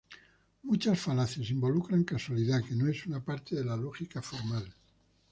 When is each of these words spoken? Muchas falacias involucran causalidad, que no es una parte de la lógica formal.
Muchas 0.63 0.99
falacias 0.99 1.51
involucran 1.51 2.03
causalidad, 2.03 2.63
que 2.63 2.73
no 2.73 2.87
es 2.87 3.05
una 3.05 3.23
parte 3.23 3.55
de 3.55 3.63
la 3.63 3.77
lógica 3.77 4.19
formal. 4.23 4.73